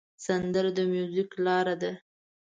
سندره 0.25 0.71
د 0.77 0.79
میوزیک 0.91 1.29
لاره 1.45 1.75
ده 1.81 1.91